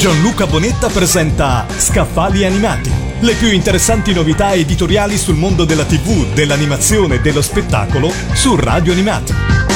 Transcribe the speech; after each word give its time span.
Gianluca 0.00 0.46
Bonetta 0.46 0.88
presenta 0.88 1.66
Scaffali 1.76 2.46
Animati, 2.46 2.90
le 3.20 3.34
più 3.34 3.52
interessanti 3.52 4.14
novità 4.14 4.54
editoriali 4.54 5.18
sul 5.18 5.34
mondo 5.34 5.66
della 5.66 5.84
TV, 5.84 6.32
dell'animazione 6.32 7.16
e 7.16 7.20
dello 7.20 7.42
spettacolo 7.42 8.10
su 8.32 8.56
Radio 8.56 8.92
Animati. 8.92 9.69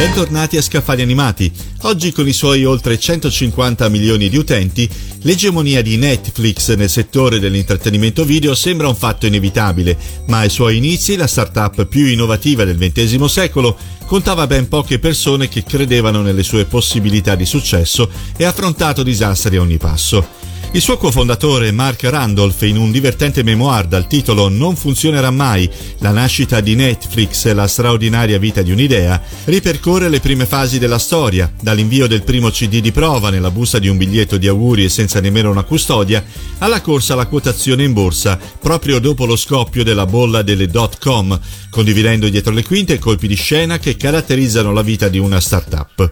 Bentornati 0.00 0.56
a 0.56 0.62
Scaffali 0.62 1.02
Animati. 1.02 1.52
Oggi 1.82 2.10
con 2.10 2.26
i 2.26 2.32
suoi 2.32 2.64
oltre 2.64 2.98
150 2.98 3.86
milioni 3.90 4.30
di 4.30 4.38
utenti, 4.38 4.88
l'egemonia 5.20 5.82
di 5.82 5.98
Netflix 5.98 6.74
nel 6.74 6.88
settore 6.88 7.38
dell'intrattenimento 7.38 8.24
video 8.24 8.54
sembra 8.54 8.88
un 8.88 8.96
fatto 8.96 9.26
inevitabile, 9.26 9.98
ma 10.28 10.38
ai 10.38 10.48
suoi 10.48 10.78
inizi 10.78 11.16
la 11.16 11.26
startup 11.26 11.84
più 11.84 12.06
innovativa 12.06 12.64
del 12.64 12.78
XX 12.78 13.22
secolo 13.26 13.76
contava 14.06 14.46
ben 14.46 14.68
poche 14.68 14.98
persone 14.98 15.50
che 15.50 15.64
credevano 15.64 16.22
nelle 16.22 16.44
sue 16.44 16.64
possibilità 16.64 17.34
di 17.34 17.44
successo 17.44 18.10
e 18.38 18.46
ha 18.46 18.48
affrontato 18.48 19.02
disastri 19.02 19.58
a 19.58 19.60
ogni 19.60 19.76
passo. 19.76 20.49
Il 20.72 20.80
suo 20.80 20.98
cofondatore 20.98 21.72
Mark 21.72 22.04
Randolph 22.04 22.62
in 22.62 22.76
un 22.76 22.92
divertente 22.92 23.42
memoir 23.42 23.88
dal 23.88 24.06
titolo 24.06 24.48
Non 24.48 24.76
funzionerà 24.76 25.32
mai, 25.32 25.68
la 25.98 26.12
nascita 26.12 26.60
di 26.60 26.76
Netflix 26.76 27.46
e 27.46 27.54
la 27.54 27.66
straordinaria 27.66 28.38
vita 28.38 28.62
di 28.62 28.70
un'idea, 28.70 29.20
ripercorre 29.46 30.08
le 30.08 30.20
prime 30.20 30.46
fasi 30.46 30.78
della 30.78 31.00
storia, 31.00 31.52
dall'invio 31.60 32.06
del 32.06 32.22
primo 32.22 32.50
CD 32.50 32.78
di 32.78 32.92
prova 32.92 33.30
nella 33.30 33.50
busta 33.50 33.80
di 33.80 33.88
un 33.88 33.96
biglietto 33.96 34.36
di 34.36 34.46
auguri 34.46 34.84
e 34.84 34.88
senza 34.88 35.18
nemmeno 35.18 35.50
una 35.50 35.64
custodia, 35.64 36.24
alla 36.58 36.80
corsa 36.80 37.14
alla 37.14 37.26
quotazione 37.26 37.82
in 37.82 37.92
borsa 37.92 38.38
proprio 38.60 39.00
dopo 39.00 39.26
lo 39.26 39.34
scoppio 39.34 39.82
della 39.82 40.06
bolla 40.06 40.42
delle 40.42 40.68
dot 40.68 40.98
com, 41.00 41.36
condividendo 41.68 42.28
dietro 42.28 42.52
le 42.52 42.62
quinte 42.62 43.00
colpi 43.00 43.26
di 43.26 43.34
scena 43.34 43.80
che 43.80 43.96
caratterizzano 43.96 44.72
la 44.72 44.82
vita 44.82 45.08
di 45.08 45.18
una 45.18 45.40
start-up. 45.40 46.10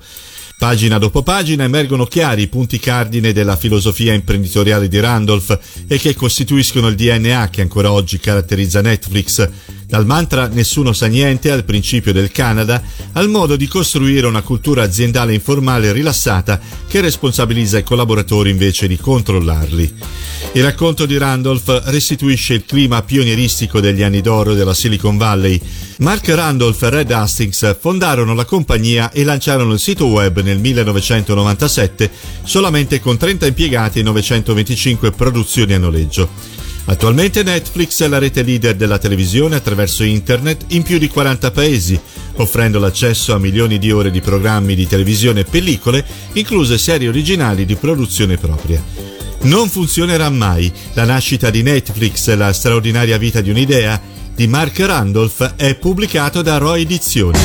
Pagina 0.58 0.98
dopo 0.98 1.22
pagina 1.22 1.62
emergono 1.62 2.04
chiari 2.04 2.42
i 2.42 2.48
punti 2.48 2.80
cardine 2.80 3.32
della 3.32 3.54
filosofia 3.54 4.12
imprenditoriale 4.12 4.88
di 4.88 4.98
Randolph 4.98 5.56
e 5.86 5.98
che 5.98 6.16
costituiscono 6.16 6.88
il 6.88 6.96
DNA 6.96 7.48
che 7.48 7.60
ancora 7.60 7.92
oggi 7.92 8.18
caratterizza 8.18 8.80
Netflix, 8.80 9.48
dal 9.86 10.04
mantra 10.04 10.48
nessuno 10.48 10.92
sa 10.92 11.06
niente 11.06 11.52
al 11.52 11.62
principio 11.62 12.12
del 12.12 12.32
Canada, 12.32 12.82
al 13.12 13.28
modo 13.28 13.54
di 13.54 13.68
costruire 13.68 14.26
una 14.26 14.42
cultura 14.42 14.82
aziendale 14.82 15.32
informale 15.32 15.92
rilassata 15.92 16.60
che 16.88 17.00
responsabilizza 17.00 17.78
i 17.78 17.84
collaboratori 17.84 18.50
invece 18.50 18.88
di 18.88 18.96
controllarli. 18.96 19.94
Il 20.54 20.64
racconto 20.64 21.06
di 21.06 21.16
Randolph 21.16 21.84
restituisce 21.84 22.54
il 22.54 22.64
clima 22.64 23.02
pionieristico 23.02 23.78
degli 23.78 24.02
anni 24.02 24.20
d'oro 24.20 24.54
della 24.54 24.74
Silicon 24.74 25.16
Valley. 25.16 25.60
Mark 25.98 26.28
Randolph 26.28 26.80
e 26.84 26.90
Red 26.90 27.10
Hastings 27.10 27.76
fondarono 27.80 28.32
la 28.32 28.44
compagnia 28.44 29.10
e 29.10 29.24
lanciarono 29.24 29.72
il 29.72 29.80
sito 29.80 30.06
web 30.06 30.40
nel 30.42 30.58
1997 30.58 32.08
solamente 32.44 33.00
con 33.00 33.16
30 33.16 33.46
impiegati 33.46 33.98
e 33.98 34.02
925 34.04 35.10
produzioni 35.10 35.72
a 35.74 35.78
noleggio. 35.78 36.28
Attualmente 36.84 37.42
Netflix 37.42 38.00
è 38.02 38.06
la 38.06 38.18
rete 38.18 38.42
leader 38.42 38.76
della 38.76 38.98
televisione 38.98 39.56
attraverso 39.56 40.04
internet 40.04 40.66
in 40.68 40.84
più 40.84 40.98
di 40.98 41.08
40 41.08 41.50
paesi, 41.50 42.00
offrendo 42.36 42.78
l'accesso 42.78 43.34
a 43.34 43.38
milioni 43.38 43.78
di 43.78 43.90
ore 43.90 44.12
di 44.12 44.20
programmi 44.20 44.76
di 44.76 44.86
televisione 44.86 45.40
e 45.40 45.44
pellicole, 45.44 46.04
incluse 46.34 46.78
serie 46.78 47.08
originali 47.08 47.64
di 47.66 47.74
produzione 47.74 48.36
propria. 48.36 48.82
Non 49.40 49.68
funzionerà 49.68 50.30
mai. 50.30 50.72
La 50.94 51.04
nascita 51.04 51.50
di 51.50 51.62
Netflix 51.62 52.32
la 52.34 52.52
straordinaria 52.52 53.18
vita 53.18 53.40
di 53.40 53.50
un'idea 53.50 54.00
di 54.38 54.46
Mark 54.46 54.78
Randolph 54.78 55.56
è 55.56 55.74
pubblicato 55.74 56.42
da 56.42 56.58
Roy 56.58 56.82
Edizioni. 56.82 57.40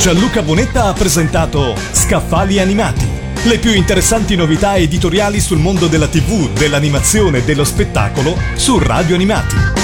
Gianluca 0.00 0.40
Bonetta 0.40 0.84
ha 0.84 0.94
presentato 0.94 1.74
Scaffali 1.92 2.58
Animati, 2.58 3.06
le 3.42 3.58
più 3.58 3.70
interessanti 3.74 4.34
novità 4.34 4.76
editoriali 4.76 5.38
sul 5.38 5.58
mondo 5.58 5.88
della 5.88 6.08
TV, 6.08 6.48
dell'animazione 6.54 7.38
e 7.38 7.42
dello 7.42 7.64
spettacolo 7.64 8.34
su 8.54 8.78
Radio 8.78 9.14
Animati. 9.14 9.79